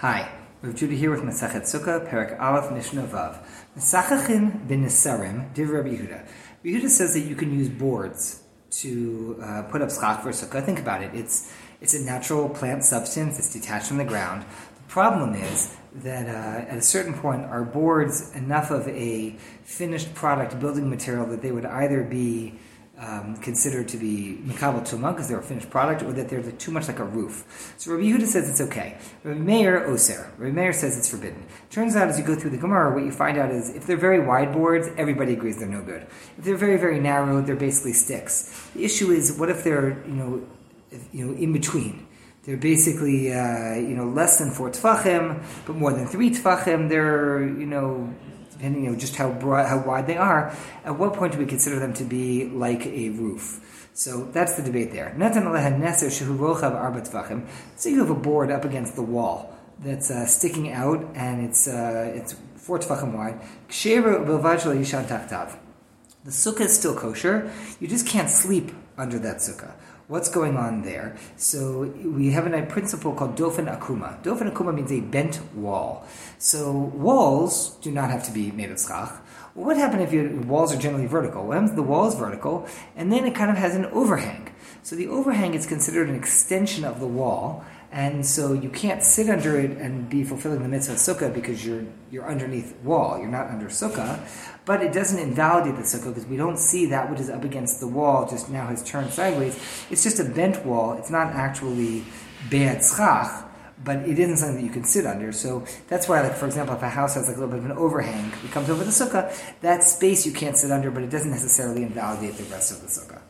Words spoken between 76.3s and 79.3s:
So walls do not have to be made of schach.